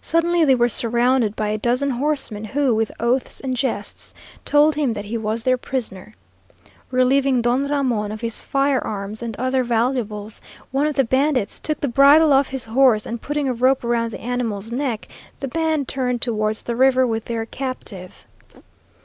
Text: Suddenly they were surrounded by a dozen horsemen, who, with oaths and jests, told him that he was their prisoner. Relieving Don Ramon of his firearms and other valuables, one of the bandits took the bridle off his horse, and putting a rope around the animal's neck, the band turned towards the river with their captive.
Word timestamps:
Suddenly 0.00 0.44
they 0.44 0.54
were 0.54 0.68
surrounded 0.68 1.34
by 1.34 1.48
a 1.48 1.58
dozen 1.58 1.90
horsemen, 1.90 2.44
who, 2.44 2.72
with 2.76 2.92
oaths 3.00 3.40
and 3.40 3.56
jests, 3.56 4.14
told 4.44 4.76
him 4.76 4.92
that 4.92 5.06
he 5.06 5.18
was 5.18 5.42
their 5.42 5.58
prisoner. 5.58 6.14
Relieving 6.92 7.42
Don 7.42 7.66
Ramon 7.66 8.12
of 8.12 8.20
his 8.20 8.38
firearms 8.38 9.20
and 9.20 9.36
other 9.36 9.64
valuables, 9.64 10.40
one 10.70 10.86
of 10.86 10.94
the 10.94 11.02
bandits 11.02 11.58
took 11.58 11.80
the 11.80 11.88
bridle 11.88 12.32
off 12.32 12.46
his 12.50 12.66
horse, 12.66 13.04
and 13.04 13.20
putting 13.20 13.48
a 13.48 13.52
rope 13.52 13.82
around 13.82 14.12
the 14.12 14.20
animal's 14.20 14.70
neck, 14.70 15.08
the 15.40 15.48
band 15.48 15.88
turned 15.88 16.22
towards 16.22 16.62
the 16.62 16.76
river 16.76 17.04
with 17.04 17.24
their 17.24 17.44
captive. 17.44 18.26